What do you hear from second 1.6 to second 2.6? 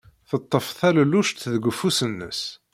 ufus-nnes.